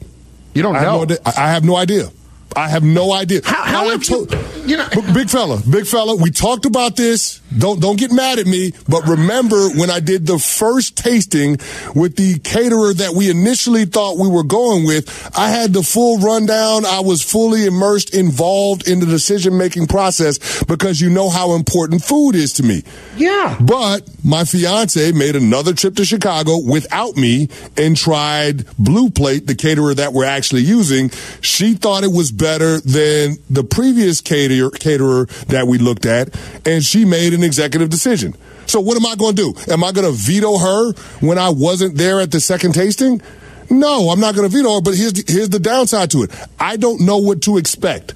[0.55, 1.05] You don't I have, know.
[1.05, 1.17] no.
[1.25, 2.09] I have no idea.
[2.55, 3.41] I have no idea.
[3.45, 4.29] How- how have you-
[4.65, 6.15] you know- B- big fella, big fella.
[6.17, 7.41] We talked about this.
[7.57, 8.73] Don't don't get mad at me.
[8.89, 11.59] But remember when I did the first tasting
[11.95, 16.19] with the caterer that we initially thought we were going with, I had the full
[16.19, 16.87] rundown.
[16.87, 22.03] I was fully immersed, involved in the decision making process because you know how important
[22.05, 22.83] food is to me.
[23.19, 23.57] Yeah.
[23.61, 29.55] But my fiance made another trip to Chicago without me and tried Blue Plate, the
[29.55, 31.11] caterer that we're actually using.
[31.43, 36.35] She thought it was better than the previous caterer, caterer that we looked at,
[36.67, 38.35] and she made an executive decision.
[38.67, 39.73] So what am I going to do?
[39.73, 43.21] Am I going to veto her when I wasn't there at the second tasting?
[43.71, 46.31] No, I'm not going to veto her, but here's the, here's the downside to it.
[46.59, 48.15] I don't know what to expect.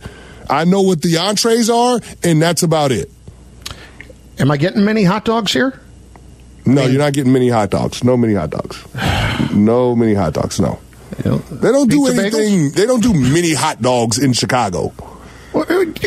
[0.48, 3.10] I know what the entrees are, and that's about it.
[4.38, 5.80] Am I getting many hot dogs here?
[6.66, 8.02] No, you're not getting many hot dogs.
[8.04, 8.84] No mini hot dogs.
[9.52, 10.60] No mini hot dogs.
[10.60, 10.78] No.
[11.22, 12.70] They don't do Pizza anything.
[12.72, 14.92] They don't do mini hot dogs in Chicago.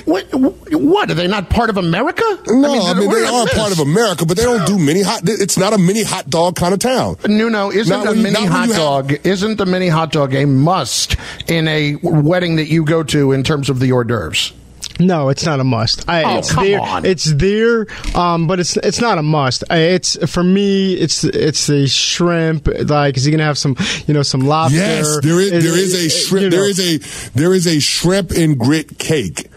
[0.05, 1.09] What, what?
[1.11, 2.23] Are they not part of America?
[2.47, 5.21] No, I mean, where they are part of America, but they don't do mini hot.
[5.25, 7.17] It's not a mini hot dog kind of town.
[7.27, 9.13] Nuno, isn't Not a when mini hot you have- dog?
[9.25, 11.15] Isn't the mini hot dog a must
[11.47, 14.53] in a wedding that you go to in terms of the hors d'oeuvres?
[14.99, 16.07] No, it's not a must.
[16.09, 16.81] I, Oh, it's come there.
[16.81, 17.05] on.
[17.05, 19.63] It's there, um, but it's it's not a must.
[19.69, 20.93] I, it's for me.
[20.95, 22.67] It's it's the shrimp.
[22.67, 23.75] Like, is he gonna have some,
[24.07, 24.77] you know, some lobster?
[24.77, 25.51] Yes, there is.
[25.51, 26.43] There is a shrimp.
[26.43, 26.57] you know.
[26.57, 29.47] There is a there is a shrimp and grit cake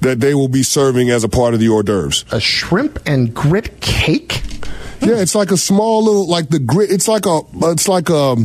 [0.00, 2.24] that they will be serving as a part of the hors d'oeuvres.
[2.32, 4.42] A shrimp and grit cake?
[5.02, 6.90] Yeah, it's like a small little like the grit.
[6.90, 8.36] It's like a it's like a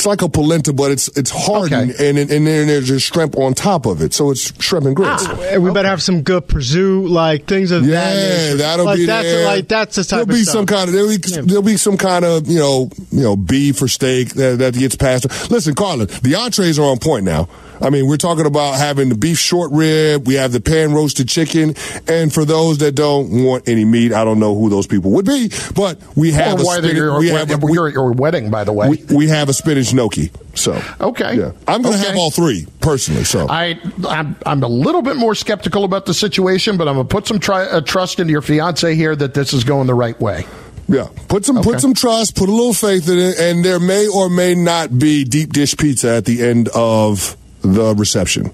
[0.00, 2.08] it's like a polenta, but it's it's hardened Okay.
[2.08, 4.14] and and then there's just shrimp on top of it.
[4.14, 5.26] So it's shrimp and grits.
[5.26, 9.04] Uh, We better have some good prosciutto, like things of that Yeah, that'll like be
[9.06, 9.44] that's there.
[9.44, 10.52] like that's the type There'll be stuff.
[10.54, 13.82] some kind of there'll be, there'll be some kind of you know you know beef
[13.82, 15.26] or steak that, that gets passed.
[15.50, 17.48] Listen, Carlin, the entrees are on point now.
[17.82, 20.26] I mean, we're talking about having the beef short rib.
[20.26, 21.74] We have the pan roasted chicken,
[22.06, 25.24] and for those that don't want any meat, I don't know who those people would
[25.24, 28.64] be, but we have or a spinach, we have a, we, at your wedding, by
[28.64, 28.90] the way.
[28.90, 30.30] we, we have a spinach gnocchi.
[30.54, 31.36] So Okay.
[31.36, 32.08] yeah, I'm going to Okay.
[32.08, 33.24] have all three personally.
[33.24, 37.06] So I, I'm, I'm a little bit more skeptical about the situation, but I'm going
[37.06, 39.94] to put some tri- uh, trust into your fiance here that this is going the
[39.94, 40.44] right way.
[40.88, 41.70] Yeah, put some Okay.
[41.70, 44.98] put some trust, put a little faith in it, and there may or may not
[44.98, 48.50] be deep dish pizza at the end of the reception.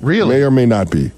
[0.00, 0.36] Really?
[0.36, 1.10] May or may not be.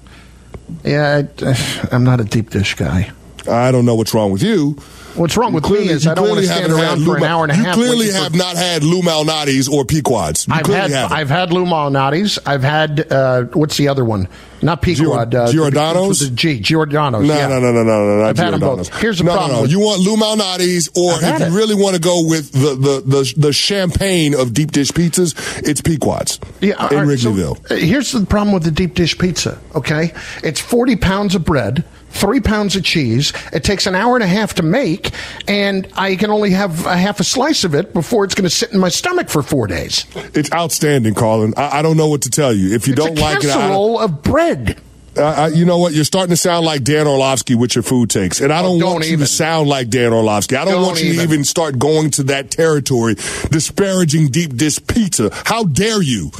[0.83, 3.11] Yeah, I, I'm not a deep dish guy.
[3.49, 4.77] I don't know what's wrong with you.
[5.17, 7.51] What's wrong with me is I don't want to stand around for an hour and
[7.51, 7.75] a you half.
[7.75, 10.47] You clearly waiting for- have not had Lou Malnati's or Pequod's.
[10.47, 11.17] You I've had haven't.
[11.17, 12.39] I've had Lou Malnati's.
[12.45, 14.27] I've had uh, what's the other one?
[14.59, 15.35] Not Pequod.
[15.35, 16.19] uh, Giordano's?
[16.19, 17.27] The, G Giordano's.
[17.27, 17.47] No, yeah.
[17.47, 18.89] no, no, no, no, no, I've had 'em Giordano's.
[18.89, 18.99] both.
[19.01, 21.51] Here's the no, problem No, no, with- You want Lou Malnati's, or if you it.
[21.51, 25.35] really want to go with the, the, the, the champagne of deep dish pizzas,
[25.67, 27.71] it's Pequod's Yeah, in right, Wrigleyville.
[27.71, 29.59] uh, here's the problem with the deep dish pizza.
[29.75, 30.11] Okay,
[30.43, 31.83] it's forty pounds of bread,
[32.17, 33.31] three pounds of cheese.
[33.53, 35.11] It takes an hour and a half to make,
[35.47, 38.49] and I can only have a half a slice of it before it's going to
[38.49, 40.05] sit in my stomach for four days.
[40.33, 41.53] It's outstanding, Carlin.
[41.55, 42.73] I, I don't know what to tell you.
[42.75, 44.81] If you It's don't like it, I casserole of bread.
[45.15, 45.93] I, you know what?
[45.93, 48.75] You're starting to sound like Dan Orlovsky with your food takes, and I oh, don't,
[48.75, 50.55] Oh, don't want you to sound like Dan Orlovsky.
[50.55, 51.17] I don't, Don't want you even.
[51.17, 53.15] to even start going to that territory,
[53.49, 55.31] disparaging deep dish pizza.
[55.45, 56.31] How dare you?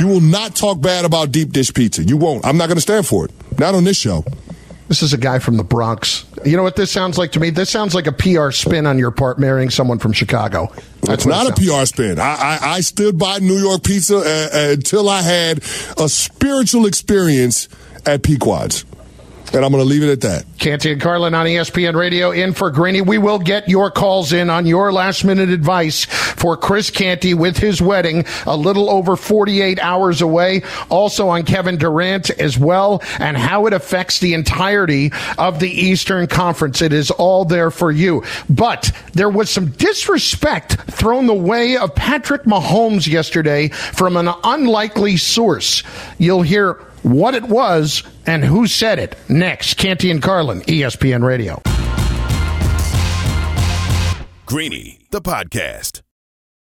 [0.00, 2.02] You will not talk bad about deep dish pizza.
[2.02, 2.44] You won't.
[2.44, 3.30] I'm not going to stand for it.
[3.60, 4.24] Not on this show.
[4.90, 6.24] This is a guy from the Bronx.
[6.44, 7.50] You know what this sounds like to me?
[7.50, 10.74] This sounds like a PR spin on your part, marrying someone from Chicago.
[11.02, 12.18] That's not a PR spin.
[12.18, 15.58] I, I, I, stood by New York pizza uh, uh, until I had
[15.96, 17.68] a spiritual experience
[18.04, 18.84] at Pequod's.
[19.52, 20.44] And I'm going to leave it at that.
[20.58, 23.00] Canty and Carlin on ESPN Radio in for Greeny.
[23.00, 27.56] We will get your calls in on your last minute advice for Chris Canty with
[27.56, 30.62] his wedding a little over 48 hours away.
[30.88, 36.28] Also on Kevin Durant as well and how it affects the entirety of the Eastern
[36.28, 36.80] Conference.
[36.80, 38.22] It is all there for you.
[38.48, 45.16] But there was some disrespect thrown the way of Patrick Mahomes yesterday from an unlikely
[45.16, 45.82] source.
[46.18, 49.74] You'll hear what it was and who said it next.
[49.74, 51.62] Canty and Carlin, ESPN Radio.
[54.46, 56.02] Greeny, the podcast.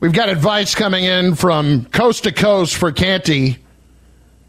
[0.00, 3.58] We've got advice coming in from coast to coast for Canty.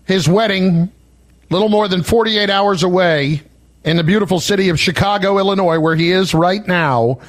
[0.05, 0.91] His wedding,
[1.49, 3.41] little more than 48 hours away
[3.83, 7.19] in the beautiful city of Chicago, Illinois, where he is right now.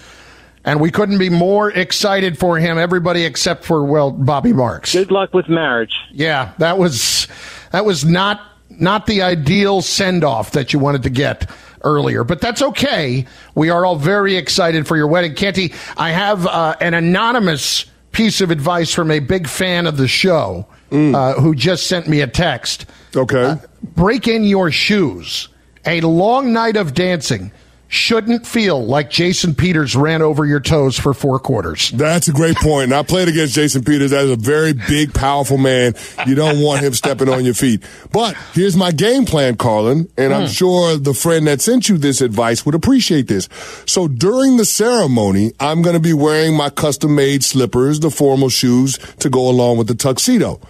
[0.66, 4.92] And we couldn't be more excited for him, everybody except for, well, Bobby Marks.
[4.92, 5.94] Good luck with marriage.
[6.12, 7.26] Yeah, that was
[7.72, 11.48] that was not not the ideal send off that you wanted to get
[11.85, 13.26] earlier, but that's okay.
[13.54, 15.72] We are all very excited for your wedding, Canty.
[15.96, 20.66] I have uh, an anonymous piece of advice from a big fan of the show
[20.92, 22.87] uh, who just sent me a text.
[23.14, 23.42] Okay.
[23.42, 23.57] Uh,
[23.94, 25.49] break in your shoes.
[25.87, 27.53] A long night of dancing
[27.90, 31.90] shouldn't feel like Jason Peters ran over your toes for four quarters.
[31.90, 32.85] That's a great point.
[32.85, 34.12] And I played against Jason Peters.
[34.12, 35.94] That is a very big, powerful man.
[36.24, 37.83] You don't want him stepping on your feet.
[38.12, 40.53] But here's my game plan, Carlin, and I'm hmm.
[40.53, 43.48] sure the friend that sent you this advice would appreciate this.
[43.87, 48.50] So during the ceremony, I'm going to be wearing my custom made slippers, the formal
[48.50, 50.61] shoes to go along with the tuxedo.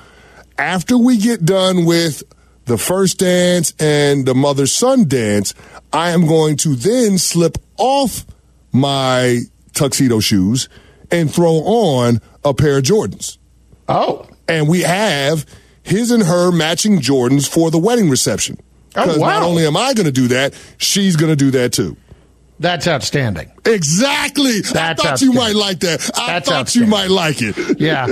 [0.57, 2.23] After we get done with
[2.71, 5.55] the first dance and the mother son dance,
[5.93, 8.25] I am going to then slip off
[8.71, 9.41] my
[9.75, 10.69] tuxedo shoes
[11.11, 13.39] and throw on a pair of Jordans.
[13.89, 14.29] Oh.
[14.47, 15.47] And we have
[15.83, 18.57] his and her matching Jordans for the wedding reception.
[18.95, 19.27] Oh, Because wow.
[19.31, 21.97] not only am I going to do that, she's going to do that too.
[22.61, 23.51] That's outstanding.
[23.65, 24.61] Exactly.
[24.61, 26.11] That's I thought you might like that.
[26.17, 27.57] I That's thought you might like it.
[27.81, 28.09] Yeah.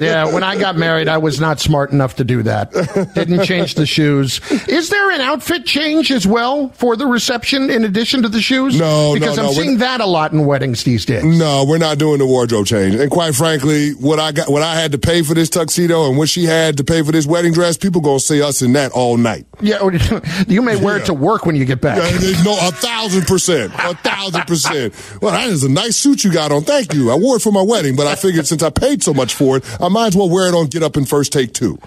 [0.00, 0.32] Yeah.
[0.32, 2.72] When I got married, I was not smart enough to do that.
[3.14, 4.40] Didn't change the shoes.
[4.66, 8.78] Is there an outfit change as well for the reception in addition to the shoes?
[8.78, 11.22] No, no, Because no, I'm we're seeing that a lot in weddings these days.
[11.24, 12.94] No, we're not doing the wardrobe change.
[12.94, 16.16] And quite frankly, what I got, what I had to pay for this tuxedo and
[16.16, 18.92] what she had to pay for this wedding dress, people gonna see us in that
[18.92, 19.46] all night.
[19.60, 19.78] Yeah.
[20.48, 21.98] You may wear it to work when you get back.
[22.44, 24.94] No, a thousand percent, a thousand percent.
[25.20, 26.62] Well, that is a nice suit you got on.
[26.62, 27.10] Thank you.
[27.10, 29.56] I wore it for my wedding, but I figured since I paid so much for
[29.58, 31.78] it, I might as well wear it on Get Up and First Take too.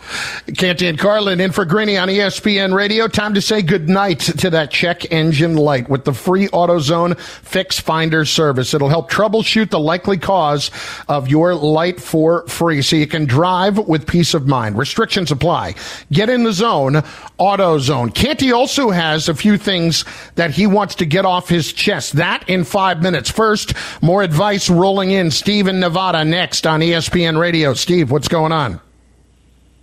[0.57, 3.07] Canty and Carlin in for Greeny on ESPN Radio.
[3.07, 8.25] Time to say goodnight to that check engine light with the free AutoZone Fix Finder
[8.25, 8.73] service.
[8.73, 10.71] It'll help troubleshoot the likely cause
[11.07, 14.77] of your light for free so you can drive with peace of mind.
[14.77, 15.75] Restrictions apply.
[16.11, 16.95] Get in the zone,
[17.39, 18.13] AutoZone.
[18.13, 21.92] Canty also has a few things that he wants to get off his chest.
[22.13, 23.29] That in five minutes.
[23.29, 25.31] First, more advice rolling in.
[25.31, 27.73] Steve in Nevada next on ESPN Radio.
[27.73, 28.81] Steve, what's going on?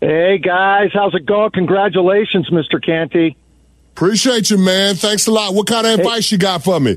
[0.00, 1.50] Hey guys, how's it going?
[1.50, 2.82] Congratulations, Mr.
[2.82, 3.36] Canty.
[3.92, 4.94] Appreciate you, man.
[4.94, 5.54] Thanks a lot.
[5.54, 6.96] What kind of advice you got for me?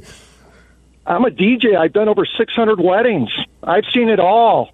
[1.06, 1.76] I'm a DJ.
[1.76, 3.30] I've done over 600 weddings.
[3.62, 4.72] I've seen it all.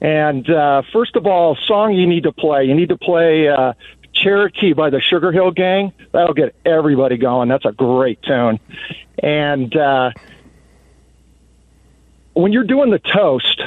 [0.00, 2.64] And uh, first of all, song you need to play.
[2.64, 3.74] You need to play uh,
[4.22, 5.92] Cherokee by the Sugar Hill Gang.
[6.12, 7.48] That'll get everybody going.
[7.48, 8.60] That's a great tune.
[9.22, 10.10] And uh,
[12.34, 13.62] when you're doing the toast,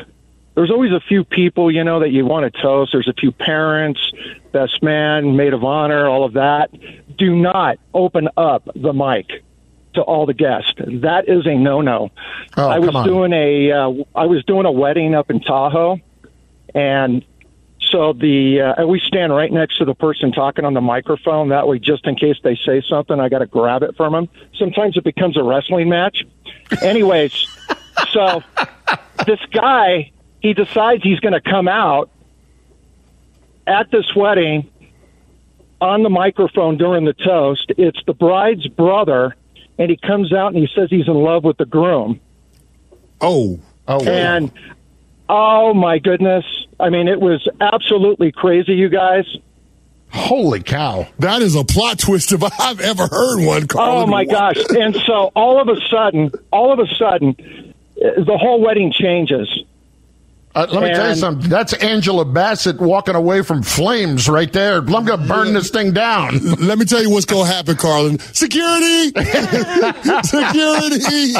[0.55, 2.91] there's always a few people, you know, that you want to toast.
[2.91, 3.99] There's a few parents,
[4.51, 6.69] best man, maid of honor, all of that.
[7.17, 9.43] Do not open up the mic
[9.95, 10.73] to all the guests.
[10.77, 12.11] That is a no-no.
[12.57, 15.99] Oh, I was doing a uh, I was doing a wedding up in Tahoe,
[16.73, 17.23] and
[17.93, 21.49] so the uh, and we stand right next to the person talking on the microphone.
[21.49, 24.29] That way, just in case they say something, I got to grab it from them.
[24.55, 26.25] Sometimes it becomes a wrestling match.
[26.81, 27.47] Anyways,
[28.11, 28.41] so
[29.27, 32.09] this guy he decides he's going to come out
[33.67, 34.69] at this wedding
[35.79, 37.71] on the microphone during the toast.
[37.77, 39.35] It's the bride's brother,
[39.77, 42.19] and he comes out and he says he's in love with the groom.
[43.21, 44.51] Oh, oh, And
[45.29, 46.43] oh my goodness,
[46.79, 49.25] I mean, it was absolutely crazy, you guys.
[50.09, 51.07] Holy cow.
[51.19, 53.67] That is a plot twist if I've ever heard one.
[53.67, 54.03] Carlin.
[54.03, 54.57] Oh my gosh!
[54.69, 57.35] And so all of a sudden, all of a sudden,
[57.95, 59.63] the whole wedding changes.
[60.55, 61.49] Uh, let me tell you something.
[61.49, 64.77] That's Angela Bassett walking away from flames right there.
[64.77, 66.37] I'm going to burn this thing down.
[66.59, 68.19] Let me tell you what's going to happen, Carlin.
[68.19, 69.07] Security!
[70.23, 71.33] Security!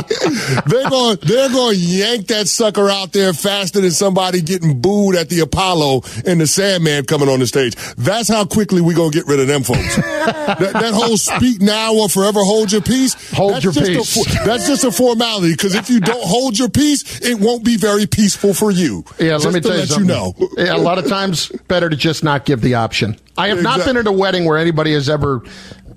[0.66, 5.16] They're going, they're going to yank that sucker out there faster than somebody getting booed
[5.16, 7.76] at the Apollo and the Sandman coming on the stage.
[7.96, 9.96] That's how quickly we're going to get rid of them folks.
[10.26, 13.14] that, that whole speak now or forever hold your peace.
[13.32, 14.46] Hold that's your just a peace.
[14.46, 18.08] that's just a formality because if you don't hold your peace, it won't be very
[18.08, 19.03] peaceful for you.
[19.20, 20.08] Yeah, Just let me to tell you let something.
[20.08, 20.34] know.
[20.58, 23.18] Yeah, a lot of times, better to just not give the option.
[23.38, 25.42] I have not been at a wedding where anybody has ever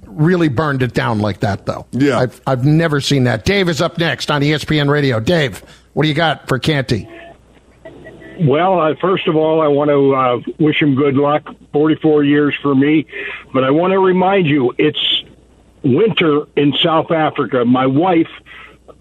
[0.06, 1.86] really burned it down like that, though.
[1.92, 2.18] Yeah.
[2.18, 3.44] I've, I've never seen that.
[3.44, 5.20] Dave is up next on ESPN Radio.
[5.20, 7.08] Dave, what do you got for Canty?
[8.40, 11.48] Well, uh, first of all, I want to uh, wish him good luck.
[11.72, 13.06] 44 years for me.
[13.52, 15.24] But I want to remind you, it's
[15.82, 17.64] winter in South Africa.
[17.64, 18.28] My wife,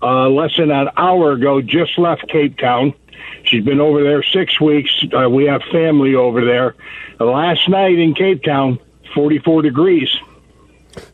[0.01, 2.93] uh, less than an hour ago, just left Cape Town.
[3.43, 4.91] She's been over there six weeks.
[5.15, 6.75] Uh, we have family over there.
[7.19, 8.79] Last night in Cape Town,
[9.13, 10.09] 44 degrees.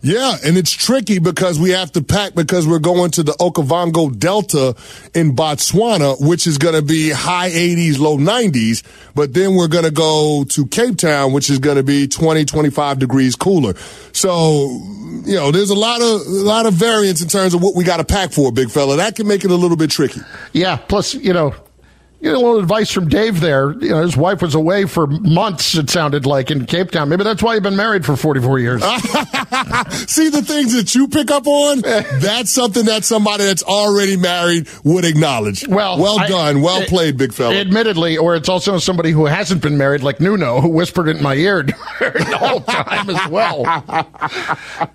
[0.01, 4.17] Yeah, and it's tricky because we have to pack because we're going to the Okavango
[4.17, 4.75] Delta
[5.13, 8.83] in Botswana, which is going to be high 80s, low 90s.
[9.15, 12.45] But then we're going to go to Cape Town, which is going to be 20,
[12.45, 13.75] 25 degrees cooler.
[14.13, 14.67] So,
[15.25, 17.83] you know, there's a lot of, a lot of variance in terms of what we
[17.83, 18.97] got to pack for, big fella.
[18.97, 20.21] That can make it a little bit tricky.
[20.53, 21.55] Yeah, plus, you know,
[22.21, 23.71] you know, a little advice from Dave there.
[23.71, 27.09] You know, his wife was away for months, it sounded like, in Cape Town.
[27.09, 28.81] Maybe that's why you've been married for 44 years.
[30.07, 31.81] See the things that you pick up on?
[31.81, 35.67] That's something that somebody that's already married would acknowledge.
[35.67, 36.61] Well, well I- done.
[36.61, 37.55] Well it- played, big fella.
[37.55, 41.23] Admittedly, or it's also somebody who hasn't been married, like Nuno, who whispered it in
[41.23, 41.63] my ear
[41.99, 43.63] the whole time as well.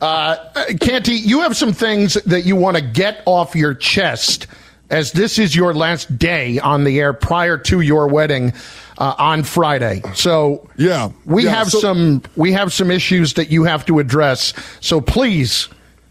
[0.01, 0.37] Uh,
[0.81, 4.47] Canty, you have some things that you want to get off your chest,
[4.91, 8.53] as this is your last day on the air prior to your wedding
[8.99, 10.03] uh, on Friday.
[10.15, 13.99] So Yeah, we yeah, have so- some we have some issues that you have to
[13.99, 14.53] address.
[14.81, 15.69] So please,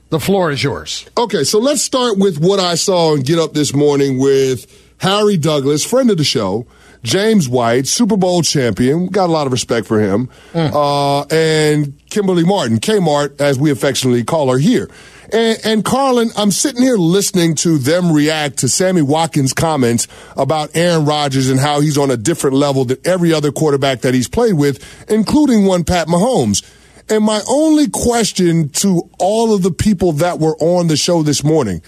[0.10, 1.06] the floor is yours.
[1.18, 4.66] Okay, so let's start with what I saw and get up this morning with
[5.00, 6.68] Harry Douglas, friend of the show,
[7.04, 9.08] James White, Super Bowl champion.
[9.08, 10.30] Got a lot of respect for him.
[10.54, 14.90] Uh, and Kimberly Martin, Kmart, as we affectionately call her here.
[15.32, 20.08] And, and Carlin, I'm sitting here listening to them react to Sammy Watkins' comments
[20.38, 24.14] about Aaron Rodgers and how he's on a different level than every other quarterback that
[24.14, 26.64] he's played with, including one Pat Mahomes.
[27.10, 31.44] And my only question to all of the people that were on the show this
[31.44, 31.82] morning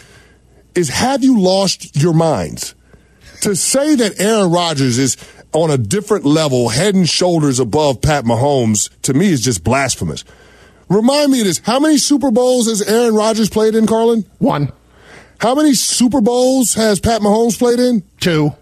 [0.76, 2.76] is have you lost your minds?
[3.42, 5.18] To say that Aaron Rodgers is
[5.54, 10.24] on a different level, head and shoulders above Pat Mahomes, to me is just blasphemous.
[10.90, 11.60] Remind me of this.
[11.60, 14.26] How many Super Bowls has Aaron Rodgers played in, Carlin?
[14.40, 14.72] One.
[15.40, 18.04] How many Super Bowls has Pat Mahomes played in?
[18.20, 18.56] Two.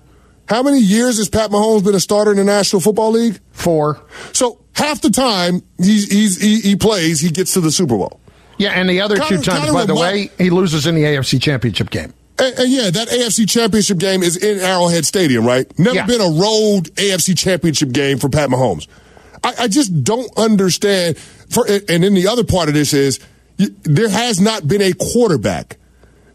[0.50, 3.40] How many years has Pat Mahomes been a starter in the National Football League?
[3.52, 4.02] Four.
[4.34, 8.20] So half the time he's, he's, he, he plays, he gets to the Super Bowl.
[8.58, 11.90] Yeah, and the other two times, by the way, he loses in the AFC Championship
[11.90, 12.14] game.
[12.40, 15.68] And, and yeah, that AFC Championship game is in Arrowhead Stadium, right?
[15.80, 16.06] Never Yeah.
[16.06, 18.88] been a road AFC Championship game for Pat Mahomes.
[19.44, 21.18] I, I just don't understand.
[21.50, 23.20] For and then the other part of this is
[23.58, 25.78] there has not been a quarterback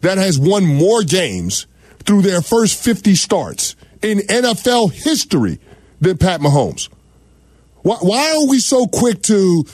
[0.01, 1.67] that has won more games
[2.03, 5.59] through their first 50 starts in NFL history
[5.99, 6.89] than Pat Mahomes.
[7.83, 9.65] Why, why are we so quick to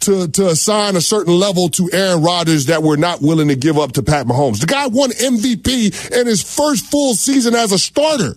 [0.00, 3.78] to to assign a certain level to Aaron Rodgers that we're not willing to give
[3.78, 4.60] up to Pat Mahomes?
[4.60, 8.36] The guy won MVP in his first full season as a starter.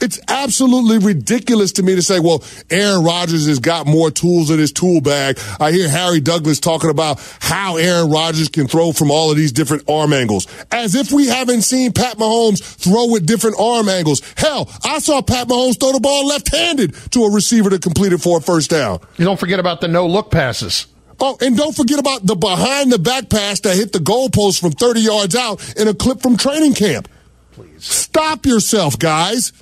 [0.00, 4.58] It's absolutely ridiculous to me to say, well, Aaron Rodgers has got more tools in
[4.58, 5.38] his tool bag.
[5.58, 9.52] I hear Harry Douglas talking about how Aaron Rodgers can throw from all of these
[9.52, 10.46] different arm angles.
[10.70, 14.22] As if we haven't seen Pat Mahomes throw with different arm angles.
[14.36, 18.18] Hell, I saw Pat Mahomes throw the ball left-handed to a receiver to complete it
[18.18, 19.00] for a first down.
[19.16, 20.86] You don't forget about the no look passes.
[21.20, 24.70] Oh, and don't forget about the behind the back pass that hit the goalpost from
[24.70, 27.08] 30 yards out in a clip from training camp.
[27.52, 27.84] Please.
[27.84, 29.52] Stop yourself, guys.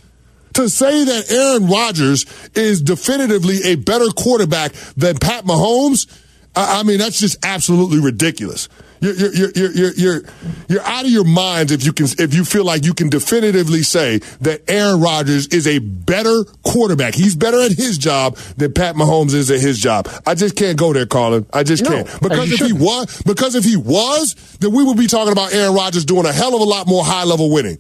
[0.57, 6.07] To say that Aaron Rodgers is definitively a better quarterback than Pat Mahomes,
[6.55, 8.69] I, I mean, that's just absolutely ridiculous.
[9.01, 10.23] You're, you're, you're, you're, you're, you're,
[10.69, 13.83] you're out of your minds if you can, if you feel like you can definitively
[13.83, 17.15] say that Aaron Rodgers is a better quarterback.
[17.15, 20.09] He's better at his job than Pat Mahomes is at his job.
[20.27, 21.45] I just can't go there, Carlin.
[21.53, 22.09] I just No, can't.
[22.15, 25.53] Uh, because if he was, because if he was, then we would be talking about
[25.53, 27.79] Aaron Rodgers doing a hell of a lot more high level winning.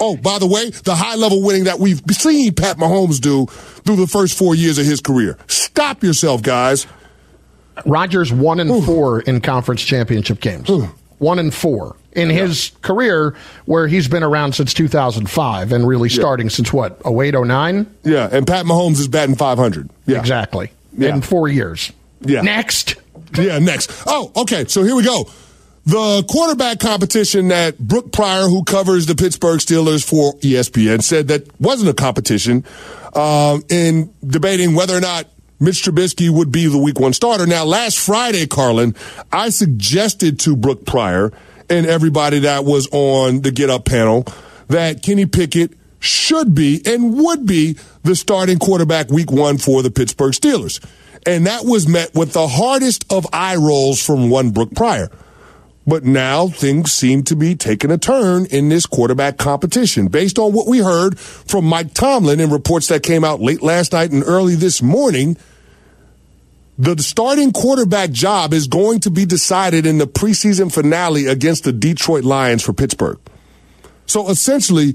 [0.00, 3.96] Oh, by the way, the high level winning that we've seen Pat Mahomes do through
[3.96, 5.38] the first four years of his career.
[5.46, 6.86] Stop yourself, guys.
[7.84, 10.70] Rodgers one and four in conference championship games.
[11.18, 16.48] One and four in his career, where he's been around since 2005 and really starting
[16.50, 17.86] since what 08, 09?
[18.04, 19.90] Yeah, and Pat Mahomes is batting 500.
[20.06, 20.18] Yeah.
[20.20, 20.70] Exactly.
[20.96, 21.14] Yeah.
[21.14, 21.90] In four years.
[22.20, 22.42] Yeah.
[22.42, 22.94] Next.
[23.36, 23.90] Yeah, next.
[24.06, 24.64] Oh, okay.
[24.66, 25.28] So here we go.
[25.86, 31.60] The quarterback competition that Brooke Pryor, who covers the Pittsburgh Steelers for ESPN, said that
[31.60, 32.64] wasn't a competition
[33.14, 35.26] um, in debating whether or not
[35.60, 37.46] Mitch Trubisky would be the week one starter.
[37.46, 38.94] Now, last Friday, Carlin,
[39.30, 41.32] I suggested to Brooke Pryor
[41.68, 44.24] and everybody that was on the Get Up panel
[44.68, 49.90] that Kenny Pickett should be and would be the starting quarterback week one for the
[49.90, 50.84] Pittsburgh Steelers.
[51.26, 55.10] And that was met with the hardest of eye rolls from one Brooke Pryor.
[55.86, 60.08] But now things seem to be taking a turn in this quarterback competition.
[60.08, 63.92] Based on what we heard from Mike Tomlin in reports that came out late last
[63.92, 65.36] night and early this morning,
[66.78, 71.72] the starting quarterback job is going to be decided in the preseason finale against the
[71.72, 73.18] Detroit Lions for Pittsburgh.
[74.06, 74.94] So essentially,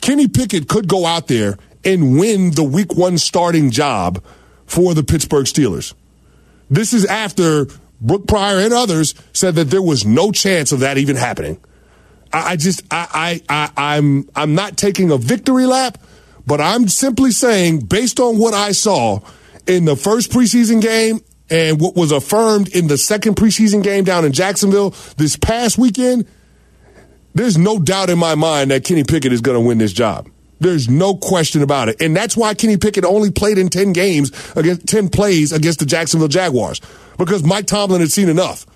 [0.00, 4.22] Kenny Pickett could go out there and win the week one starting job
[4.66, 5.94] for the Pittsburgh Steelers.
[6.70, 7.66] This is after
[8.00, 11.62] Brooke Pryor and others said that there was no chance of that even happening.
[12.32, 15.98] I, I just I, I I I'm I'm not taking a victory lap,
[16.46, 19.20] but I'm simply saying based on what I saw
[19.66, 21.20] in the first preseason game
[21.50, 26.26] and what was affirmed in the second preseason game down in Jacksonville this past weekend,
[27.34, 30.28] there's no doubt in my mind that Kenny Pickett is going to win this job.
[30.60, 32.00] There's no question about it.
[32.00, 35.86] And that's why Kenny Pickett only played in 10 games against 10 plays against the
[35.86, 36.80] Jacksonville Jaguars
[37.18, 38.66] because Mike Tomlin had seen enough.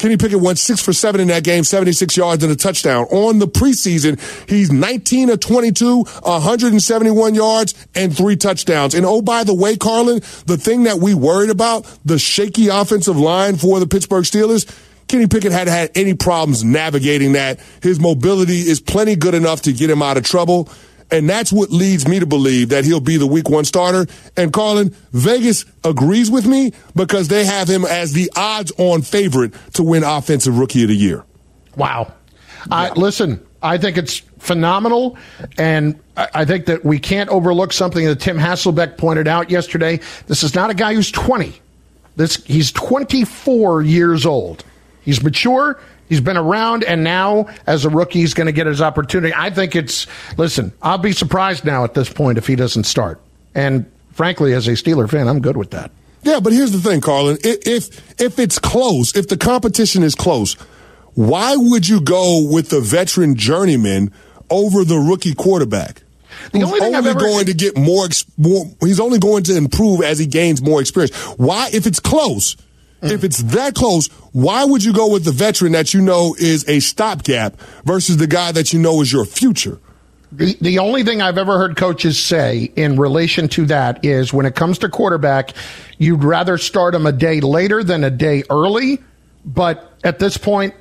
[0.00, 3.04] Kenny Pickett went six for seven in that game, 76 yards and a touchdown.
[3.10, 4.18] On the preseason,
[4.48, 8.94] he's 19 of 22, 171 yards and three touchdowns.
[8.94, 13.18] And oh, by the way, Carlin, the thing that we worried about, the shaky offensive
[13.18, 14.64] line for the Pittsburgh Steelers,
[15.06, 17.60] Kenny Pickett hadn't had any problems navigating that.
[17.82, 20.70] His mobility is plenty good enough to get him out of trouble.
[21.12, 24.06] And that's what leads me to believe that he'll be the week one starter.
[24.36, 29.54] And Carlin, Vegas agrees with me because they have him as the odds on favorite
[29.74, 31.24] to win Offensive Rookie of the Year.
[31.76, 32.12] Wow.
[32.70, 35.16] Uh, I listen, I think it's phenomenal.
[35.58, 40.00] And I, I think that we can't overlook something that Tim Hasselbeck pointed out yesterday.
[40.26, 41.54] This is not a guy who's 20.
[42.16, 44.64] This, he's 24 years old.
[45.02, 45.80] He's mature.
[46.10, 49.32] He's been around, and now as a rookie, he's going to get his opportunity.
[49.34, 50.06] I think it's,
[50.36, 53.20] listen, I'll be surprised now at this point if he doesn't start.
[53.54, 55.92] And frankly, as a Steeler fan, I'm good with that.
[56.22, 57.38] Yeah, but here's the thing, Carlin.
[57.42, 60.54] If if it's close, if the competition is close,
[61.14, 64.12] why would you go with the veteran journeyman
[64.50, 66.02] over the rookie quarterback?
[66.52, 68.06] The only thing I've ever- going to get more,
[68.36, 68.64] more.
[68.80, 71.14] He's only going to improve as he gains more experience.
[71.38, 72.56] Why, if it's close,
[73.02, 76.68] If it's that close, why would you go with the veteran that you know is
[76.68, 79.78] a stopgap versus the guy that you know is your future?
[80.32, 84.46] The, the only thing I've ever heard coaches say in relation to that is when
[84.46, 85.52] it comes to quarterback,
[85.98, 89.00] you'd rather start him a day later than a day early.
[89.44, 90.74] But at this point,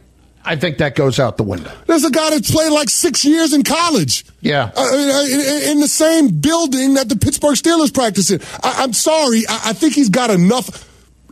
[0.46, 1.72] I think that goes out the window.
[1.88, 4.26] There's a guy that played like six years in college.
[4.42, 4.72] Yeah.
[4.76, 8.42] Uh, in, in, the same building that the Pittsburgh Steelers practice in.
[8.64, 9.44] I, am sorry.
[9.50, 10.89] I, I think he's got enough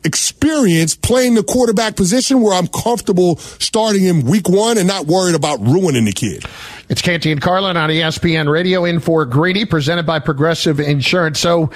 [0.07, 5.35] experience playing the quarterback position where I'm comfortable starting him week one and not worried
[5.35, 6.45] about ruining the kid.
[6.89, 11.37] It's Canty and Carlin on ESPN Radio in for Greeny, presented by Progressive Insurance.
[11.37, 11.69] So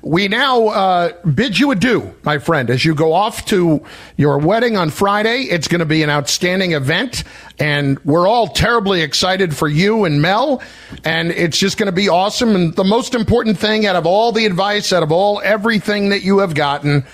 [0.00, 3.84] we now uh, bid you adieu, my friend, as you go off to
[4.16, 5.48] your wedding on Friday.
[5.50, 7.24] It's going to be an outstanding event,
[7.58, 10.62] and we're all terribly excited for you and Mel.
[11.02, 12.54] And it's just going to be awesome.
[12.54, 16.22] And the most important thing out of all the advice, out of all everything that
[16.22, 17.04] you have gotten,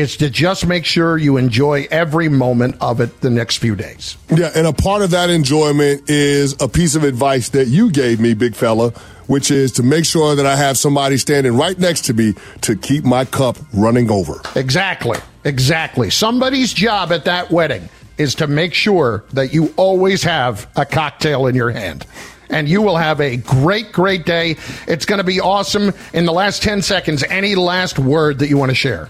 [0.00, 4.16] is to just make sure you enjoy every moment of it the next few days.
[4.34, 8.18] Yeah, and a part of that enjoyment is a piece of advice that you gave
[8.18, 8.90] me, big fella,
[9.26, 12.74] which is to make sure that I have somebody standing right next to me to
[12.74, 14.40] keep my cup running over.
[14.56, 15.18] Exactly.
[15.44, 16.10] Exactly.
[16.10, 17.88] Somebody's job at that wedding
[18.18, 22.06] is to make sure that you always have a cocktail in your hand
[22.50, 24.56] and you will have a great, great day.
[24.86, 25.92] It's going to be awesome.
[26.12, 29.08] In the last 10 seconds, any last word that you want to share?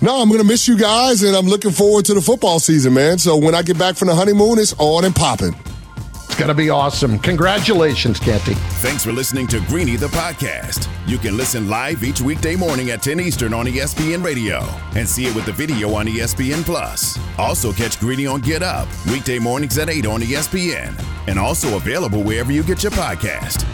[0.00, 2.94] No, I'm going to miss you guys, and I'm looking forward to the football season,
[2.94, 3.18] man.
[3.18, 5.56] So when I get back from the honeymoon, it's on and popping.
[6.14, 7.18] It's going to be awesome.
[7.18, 8.54] Congratulations, Canty.
[8.54, 10.86] Thanks for listening to Greeny the podcast.
[11.08, 14.60] You can listen live each weekday morning at 10 Eastern on ESPN Radio
[14.94, 17.18] and see it with the video on ESPN Plus.
[17.36, 20.94] Also catch Greeny on Get Up weekday mornings at 8 on ESPN
[21.26, 23.64] and also available wherever you get your podcast.